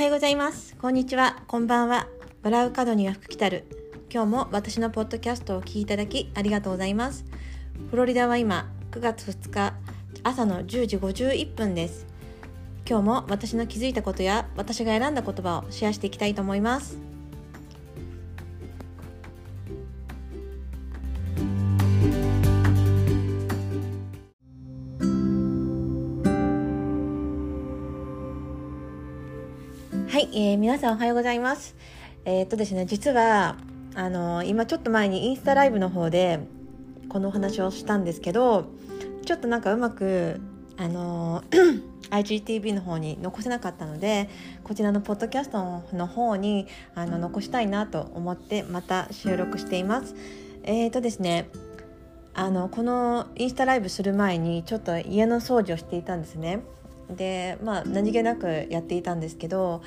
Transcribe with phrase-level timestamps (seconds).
[0.00, 0.74] はようございます。
[0.78, 1.42] こんにちは。
[1.46, 2.08] こんばんは。
[2.42, 3.66] ブラウ角には福来たる。
[4.10, 7.26] 今日も私のポッドキャストを聞いただきありがとうございます。
[7.90, 9.74] フロリダは今9月2日
[10.22, 12.06] 朝の10時51分です。
[12.88, 17.09] 今日も私の気づいたことや私が選んだ言葉をシェアしていきたいと思います。
[30.32, 31.74] えー、皆さんおはようございます。
[32.24, 33.56] えー、っとですね、実は
[33.96, 36.38] あのー、今ちょっと前にインスタライブの方で
[37.08, 38.66] このお話をしたんですけど、
[39.26, 40.40] ちょっとなんかうまく
[40.76, 41.42] あの
[42.10, 44.28] IGTV の方に残せなかったので
[44.62, 50.14] こちらのポッドキャストの方にあの残したいなと思ってまた収録しています。
[50.62, 51.48] えーとですね
[52.34, 56.60] あのこのインスタライブする前にちょっと家の掃除をしていたんですね。
[57.16, 59.82] でまあ何気なくやっていたんですけど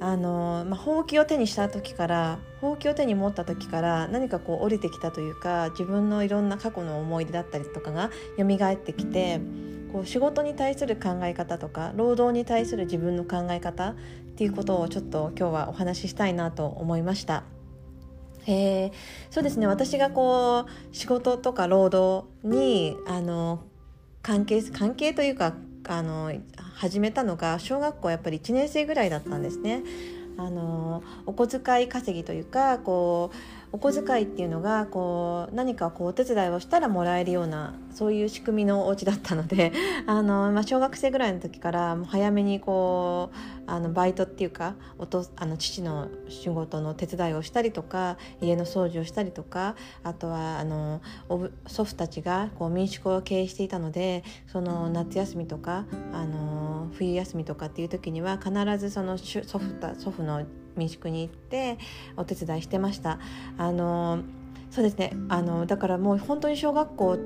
[0.00, 9.40] あの、まあ、ほうきを手にした時からほうきを手に持った時から何かこう降りてきたというか自分のいろんな過去の思い出だったりとかが蘇ってきて
[9.92, 13.94] こう仕事に対する考え方とか労働に対する自分の考え方っ
[14.36, 17.44] ていうことをちょっと今日はお話ししたいなと思いました。
[18.46, 18.92] えー、
[19.30, 23.64] そうですね私がこう仕事とか労働にあの
[24.20, 25.54] 関係関係というか
[25.86, 26.32] あの
[26.74, 29.82] 始めたのが小学校やっぱり1年生ぐらいだったんですね。
[30.36, 39.72] あのお小遣い稼ぎというかこうお小遣いっていうのがこう何かこうお手伝いをしたらもらえるようなそういう仕組みのお家だったので
[40.06, 43.36] あの、まあ、小学生ぐらいの時からもう早めにこう
[43.66, 51.00] あのバイトっていうかおとあの父の仕事の手伝いをしたりとか家の掃除をしたりとかあとはあの
[51.66, 59.58] 祖父たちがこう民宿を経営していたのでその夏休みとかあの冬休みとかっていう時には必ずその祖父
[59.98, 60.44] 祖父の
[60.76, 61.78] 民宿に行って
[62.16, 63.18] お手伝いしてました。
[63.58, 64.20] あの
[64.70, 65.12] そうですね。
[65.28, 67.18] あのだからもう本当に小学校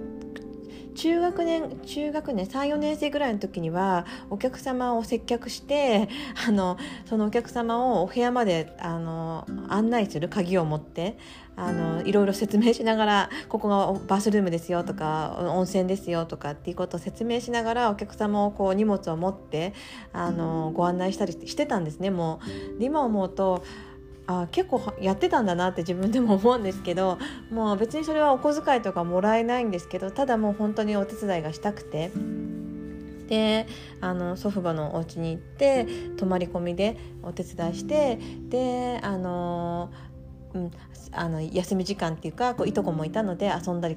[0.94, 6.08] 中学年中学年34年生ぐらいの時にはお客様を接客して
[6.46, 6.76] あの
[7.06, 11.18] そのお客様をお部屋まであの案内する鍵を持って
[11.56, 19.74] あのいろいろ説明しながらここがバスルームですよとか温泉ですよとかっていうことを説明しながらお客様をこう荷物を持って
[20.12, 22.40] あのご案内したりしてたんですねも
[22.78, 22.82] う。
[22.82, 23.64] 今思うと
[24.28, 27.18] あ結構やってたんだなって自分でも思うんですけど
[27.50, 32.12] もう別にそれはお小遣いとかもらえないんですけどただもう本当にお手伝いがしたくて。
[33.28, 33.66] で
[34.00, 38.18] あの祖父母のお家に行って泊まり込みでお手伝いして
[38.48, 39.90] であの
[40.54, 40.70] うん、
[41.12, 43.96] あの休み時間っていうかこういとこもいたので遊んだり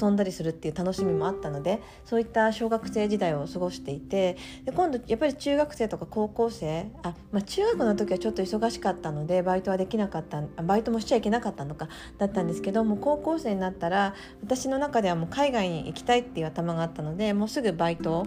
[0.00, 11.88] 遊んだりするっていう楽しみもあったのでそういった小学生時代を過ごしていてで今度やっぱり中学生とか高校生あ、まあ、中学の時はちょっと忙しかったのでバイトはできなかったバイトもしちゃいけなかったのか
[12.18, 18.26] だったんですけども高校生になったら私の中ではもう海外に行きたいっていう頭があったのでもうすぐバイト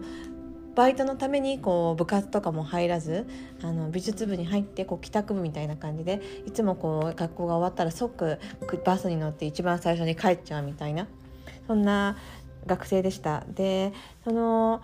[0.75, 3.27] バイトのためにこう部活とかも入らず
[3.61, 8.39] あの美術部に入ってこう帰宅部みたいな感じでいつもこう学校が終わったら即
[8.85, 11.07] バスに乗って一番最初に帰っちゃうみたいな
[11.67, 12.17] そんな
[12.65, 13.43] 学生でした。
[13.55, 13.91] で
[14.23, 14.81] その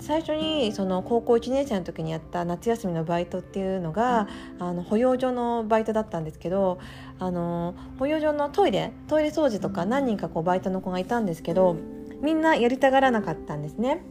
[0.00, 4.28] 最初にその高校1年生の時にやった夏休みのバイトっていうのが
[4.58, 6.78] あの保養所のバイトだったんですけど
[7.18, 11.76] あの保養所のトイレトイレ掃除とか何人かこうバイトの子がいたんですけど
[12.22, 14.02] みんなやりたがらなかったんですね。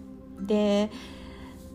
[0.42, 0.90] で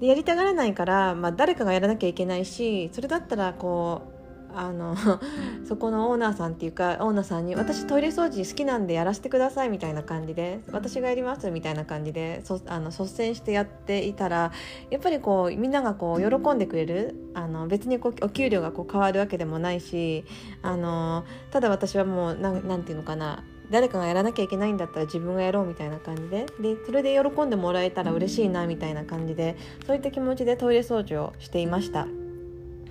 [0.00, 4.14] やりたがらないから、まあ、誰かがやらなきゃいけないしそれだったらこう
[4.56, 4.96] あの
[5.66, 14.52] そこのオーナーさんっていうかオーナーさんに「私トイレ掃除好きなんでやらせてください」みたいな感じで「私がやります」みたいな感じでそあの率先してやっていたら
[14.90, 20.24] やっぱりこうみんながこう喜んでくれるあの別にこうお給料がこう変わるわけでもないし
[20.62, 26.46] あのただ私はもうなんなんていうのかな誰かがやらなきゃいけないんだったら自分がやろうみたいな感じで。
[26.60, 29.56] でそれで喜んでもらえたら嬉しいなみたいな感じで
[29.86, 32.06] そういった気持ちでトイレ掃除をしていました。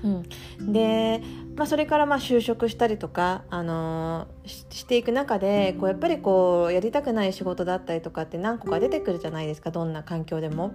[0.04, 1.22] うん、で、
[1.56, 9.72] まあ、それからまあ就職したりとか、あのー、していく中でこうやっぱりこうやりたくない仕事だったりとかって何個か出てくるじゃないですか。
[9.72, 10.74] どんな環境でも。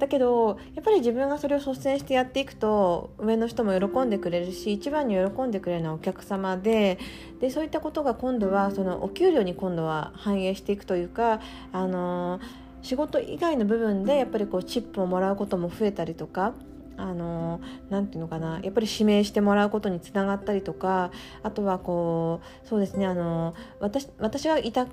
[0.00, 6.98] だけどやっぱり自分がそれを率先してやっていくと上の人も喜んでくれるし一番に喜んでくれるのはお客様で
[7.38, 12.40] でそういったことが今度はそのお給料に今度は反映していくというかあの
[12.80, 16.54] 仕事以外の部分でやっぱりこうチップをもらうことも増えたりとか
[16.96, 17.60] あの
[17.90, 21.10] なていうのかなやっぱり指名してもらうことにつながったりとか
[21.42, 24.86] あとはこうそうですねあの私私がいた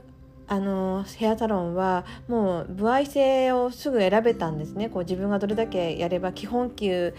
[0.47, 4.89] あのヘアサロンはもう歩合制をすぐ選べたんですね。
[4.89, 7.13] こう自分がどれだけやれば基本給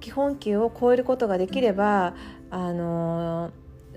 [0.00, 2.14] 基本給を超えることができれば
[2.50, 3.50] あの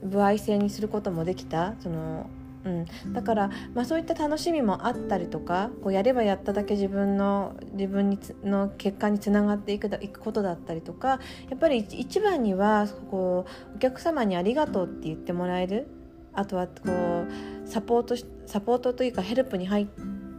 [0.04, 1.76] 歩合制にすることもできた。
[1.80, 2.30] その
[2.64, 11.20] うん、だから、まあ、そういった楽しみもあったりとかこうやればやっただけ自分の自分にの結果につながっていくいくことだったりとか
[11.50, 15.88] やっぱり一番にはこうお客様にありがとうって言ってもらえる。
[16.34, 18.16] あとはこうサポート
[18.48, 19.88] サポートというかヘルプに入っ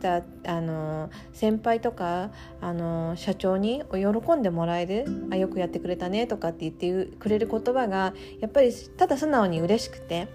[0.03, 2.31] たあの先輩とか
[2.61, 10.29] あの社長に喜んでもらえるあよくやってくれたねとかって言ってくれる言葉がやっぱりただ素直に嬉しくて。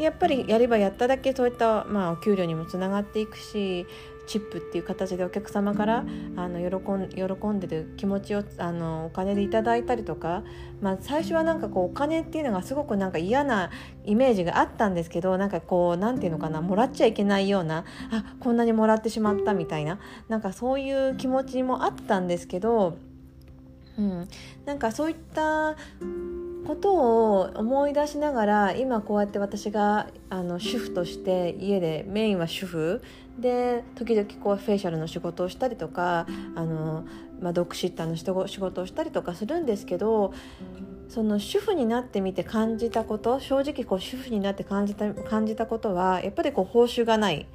[0.00, 3.86] でやっぱりやればやっただけそういった、まあ、お給料にもつながっていくし
[4.26, 6.06] チップっていう形でお客様から
[6.36, 10.42] あの喜ん喜んでる気持ちをあのお金でいただいたりとか、
[10.80, 13.70] まあ、最初はなんかこうお金っていうのがすごくなんか嫌な
[14.06, 19.98] イメージがあったんですけどなんかこう何て言うのかなもらっちゃいけないようなあこんなにもらってしまったみたいな
[20.28, 22.96] なんかそういう気持ちもあったんですけど、
[23.98, 24.28] うん、
[24.64, 25.76] なんかそういった
[26.66, 33.02] ことを思い出しながら今こうやって私があの主婦として家でメインは主婦
[33.38, 37.06] で時々こうフェイシャルの仕事をしたりとかあの、
[37.40, 40.32] まあ、ドッグシッターの仕事をしたりとかするんですけど
[41.08, 47.46] その主婦になってみて感じたこと正直こう主婦になって感じた感じたことはやっぱりこう報酬がない。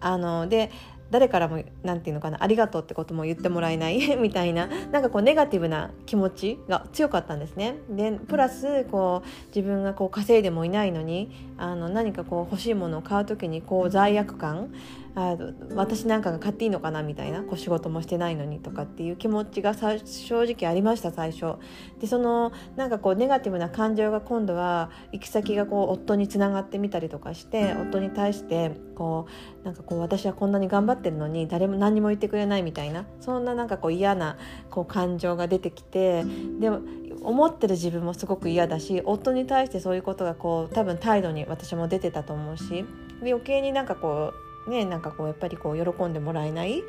[0.00, 0.70] あので
[1.10, 7.76] 誰からも何て言うのかなありがとうってことも言ってもらえない みたいななんかこうネガティブな気持ちが強かったんですね。
[7.90, 14.72] でプラスこう自分がこう稼いでもいないのにあの何かこう欲しいものを買う時にこう罪悪感
[15.16, 15.36] あ
[15.74, 19.94] 私なんかが買っていいのかなみたいなこう仕事もしてないのにとかっていう気持ちが正
[20.42, 21.54] 直ありました最初。
[22.00, 29.26] でそのなんかこうネガティブな感情が今度は行き先がこう夫につながってみたりとかして夫に対してこ
[29.62, 34.36] うなんかこう私はこんなに頑張ってるのに誰も何も言ってくれないみたいなそんななんかこう嫌な
[34.70, 36.24] こう感情が出てきて
[36.58, 36.80] でも
[37.24, 42.84] 思ってる自分もすごく嫌だし夫に対してそういうことがこう多分態度に私も出てたと思うし
[43.22, 44.34] で余計になんかこ
[44.66, 46.82] うねなんかこうやっぱりこう喜んでもらえない。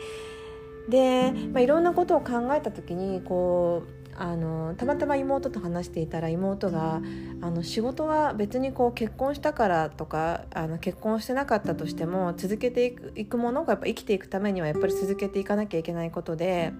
[0.89, 7.01] で、まあ、いろんなことを考えた時にこうあのたまたま妹と話していたら妹が
[7.41, 16.71] あの仕事は別にこう結婚したからとかあの結婚してなかったとしても続けていくいくものがやっぱ生きていくためにはやっぱり続けていかなきゃいけないことで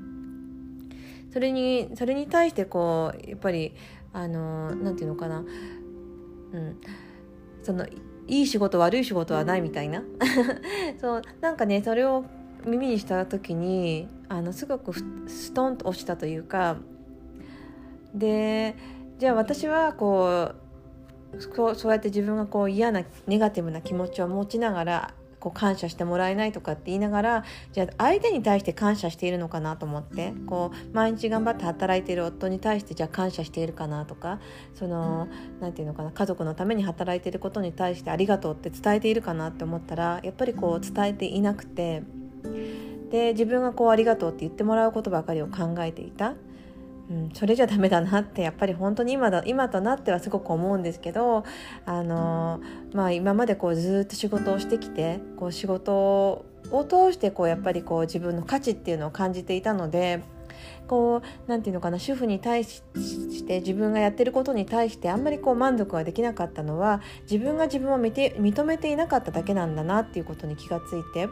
[1.35, 3.75] それにそれに対してこうやっぱり
[4.13, 6.79] あのなんていうのかな、うん、
[7.61, 7.85] その
[8.25, 10.01] いい仕事悪い仕事はないみたいな。
[10.97, 12.23] そうなんかねそれを
[12.65, 14.93] 耳にした時にあのすごく
[15.27, 16.77] ストンと落ちたというか。
[18.13, 18.77] で
[19.19, 20.53] じゃあ私はこ
[21.33, 25.13] うそうやって自分がこう嫌なネガティブな気持ちを持ちながら
[25.45, 34.39] こう感謝してもらえないとかって言いながらじゃあ相手に対して感謝しているのかなと思ってこう毎日頑張って働いている夫に対してじゃあ感謝しているかなとか
[34.73, 35.27] その
[35.61, 42.01] 何て言うのかな家族のために働いていることに対してありがとうって伝えているかなって思ったらやっぱりこう伝えていなくて
[43.11, 46.33] で自分がこうありがとうって言ってもらうことばかりを考えていた。
[47.09, 51.43] うん、それじゃダメだなってやっぱり本当に今だ今となってはすごく思うんですけど
[51.85, 52.61] あの、
[52.93, 55.93] まあ、今までこうずっと仕事をしてきてこう仕事
[56.71, 60.23] を通してこうやっぱりこう自分の価値っていうのを感じていたので。
[60.87, 62.83] こうなんていうのかな主婦に対し
[63.45, 71.27] て自分がやってることに対してあんまりこう満足ができなかったのは自分が自分を認めていなかっただけなんだなっていうことに気がついて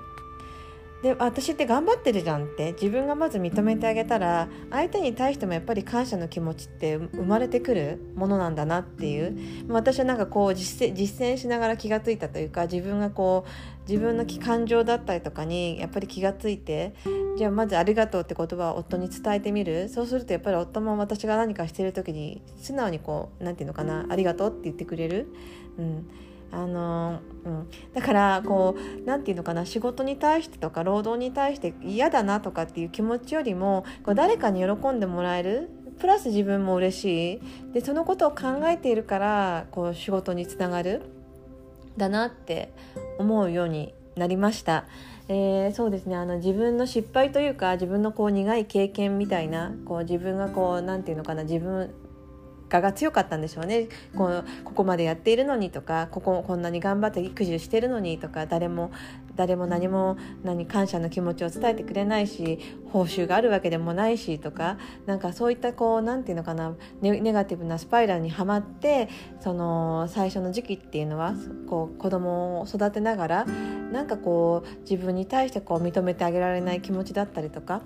[1.03, 9.37] で私って頑張ってるじゃんって自分がまず認めてあげたら相手に対してもやっぱり感謝の気持ちって生まれてくるものなんだなっていう。
[9.67, 16.93] 私はなんかこう実践しながら気が付いたというか自分がこう自分の感情だったりとかにやっぱり気が付いて
[17.37, 19.89] じゃあまず「ありがとう」って言葉を夫に伝えてみる。
[19.89, 25.27] そうするとやっぱり夫も私が何かしてる時に素直にこう何て言うのかな「ありがとう」って言ってくれる。
[25.77, 26.07] うん。
[26.53, 35.69] あのうん、だからこう何て言うのかな仕事に対してとか労働に対して嫌だなとかっていう気持ちよりもこう誰かに喜んでもらえる。
[35.99, 37.73] プラス自分も嬉しい。
[37.73, 41.01] でそのことを考えているからこう仕事につながる。
[41.97, 42.73] だなって
[43.19, 44.85] 思うようになりました。
[45.27, 46.15] えー、そうですね。
[46.15, 51.93] あの自分の失敗というか自分のこう苦い経験みたいなこう自分がこう何て言うのかな自分
[52.73, 53.87] 果が強かったんでしょうね。
[54.15, 58.91] こうここまでやっているのにとかこここんなに頑張って育児してるのにとか誰も
[59.35, 62.59] 誰も何も何感謝の気持ちを伝えてくれないし
[62.91, 71.33] 報酬があるわけでもないしとかなんかそういったこう何て言うのかなネガティブなスパイラルにはまってその最初の時期っていうのは
[71.69, 73.45] こう子供を育てながら
[73.91, 77.81] なんかこう自分に対してこう認めてあげられない気持ちだったりとか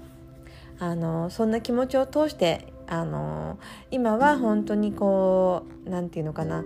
[0.79, 3.59] あのそんな気持ちを通してあの
[3.91, 6.63] 今は本当にこう何て言うのかな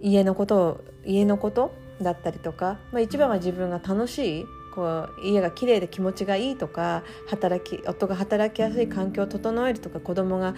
[0.00, 10.54] 家のことを家のことだったりとか、まあ、一番は自分が楽しいこう家が綺麗で気持ちがいいとか働き夫が働きやすい環境を整えるとか子供が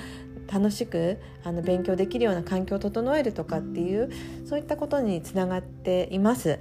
[0.52, 4.10] 楽しくあの勉強できるような環境を整えるとかっていう
[4.44, 6.58] そういったことにつながっています。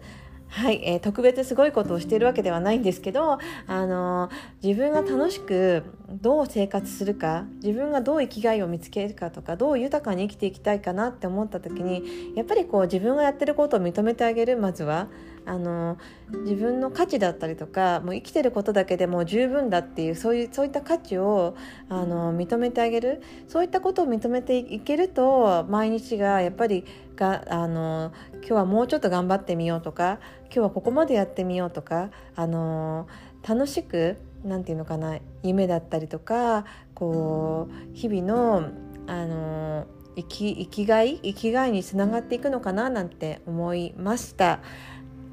[0.50, 3.38] はい、えー、特別すごいことをしているわけではないんですけど、
[3.68, 4.30] あの
[4.64, 15.08] 自分が楽しくどう生活するか自分がどう生きがいを見つけるかとかどう豊かに生きていきたいかなって思った時にやっぱりこう自分がやってることを認めてあげるまずは
[15.46, 15.98] あの
[16.44, 21.56] 自分の価値だったりとかもう生きてることだけでも十分だっていうそういうそういった価値を
[21.90, 23.22] あの認めてあげる。
[23.48, 30.20] そういったことを認めていけると毎日がやっぱりがあの今日はもうちょっと頑張ってみようとか
[30.52, 33.08] 今日はここまでやってみようとかあの
[33.48, 38.70] 楽しく何て言うのかな夢だったりとかこう日々の
[39.08, 44.60] あの生き生きがい生きがいにつながっていくのかななんて思いました。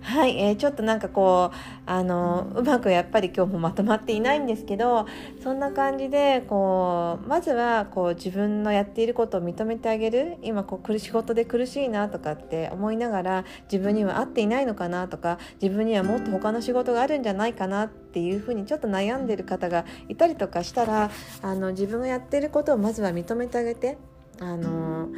[0.06, 5.04] はい、えー、ちょっとなんかこうあのうまくやっぱり今日もまとまっていないんですけど
[5.42, 10.36] そんな感じでこうまずはこう自分のやっていることを認めてあげる。
[10.42, 21.10] 今こう仕事で苦しいなとかって思いながら自分には合っていないのかなとか自分にはもっと他の仕事があるんじゃないかなっていうふうにちょっと悩んでる方がいたりとかしたら
[21.42, 23.98] あの自分がやっていることをまずは認めてあげて
[24.38, 25.08] あの、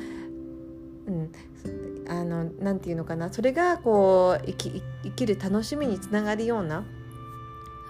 [1.07, 1.33] うん、
[2.09, 6.85] あのなて言うのかなそれがこう生き生きる楽しみにつながるような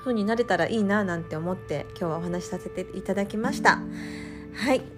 [0.00, 3.80] 風になれたらいいななんて思って今日はお話しさせていただきました。
[4.54, 4.97] はい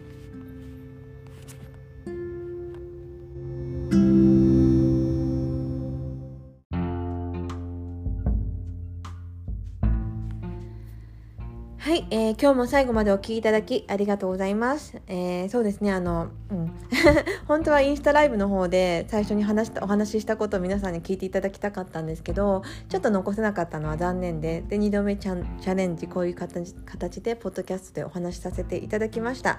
[12.43, 15.03] 今日も最後までお聴きいただきありがとうございます。
[15.09, 16.73] えー、そうですね、あの、うん、
[17.47, 29.59] 本当はインスタライブの方で最初に話したお話ししたことを皆さんに聞いていただきたかったんですけど、ちょっと残せなかったのは残念で、で2度目チャチャレンジこういう形形でポッドキャストでお話しさせていただきました。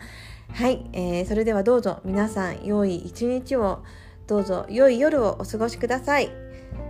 [0.51, 3.83] はい、えー、それではどうぞ皆さん良い一日を
[4.25, 6.31] どうぞ良い夜をお過ごしください。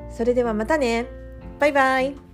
[0.09, 1.07] それではまたね。
[1.59, 2.30] バイバイ。